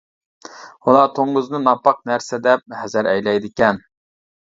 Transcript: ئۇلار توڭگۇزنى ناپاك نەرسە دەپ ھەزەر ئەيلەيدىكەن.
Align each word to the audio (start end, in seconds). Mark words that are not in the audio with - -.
ئۇلار 0.87 1.11
توڭگۇزنى 1.19 1.61
ناپاك 1.67 2.01
نەرسە 2.13 2.43
دەپ 2.49 2.77
ھەزەر 2.83 3.15
ئەيلەيدىكەن. 3.15 3.89